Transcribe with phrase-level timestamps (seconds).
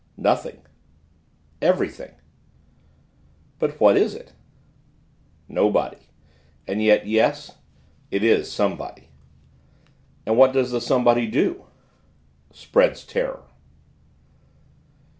[0.17, 0.61] "Nothing....
[1.61, 2.15] Everything!"
[3.59, 4.33] "But what is it?"
[5.47, 5.99] "Nobody....
[6.67, 7.57] And yet, yes,
[8.09, 9.09] it is somebody!"
[10.25, 11.65] "And what does the somebody do?"
[12.51, 13.43] "Spreads terror!"